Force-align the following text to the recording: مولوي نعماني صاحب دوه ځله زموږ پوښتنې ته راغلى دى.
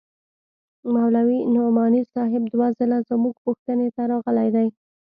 مولوي 0.93 1.39
نعماني 1.53 2.01
صاحب 2.13 2.41
دوه 2.53 2.67
ځله 2.77 2.97
زموږ 3.09 3.33
پوښتنې 3.45 3.87
ته 3.95 4.01
راغلى 4.11 4.47
دى. 4.55 4.67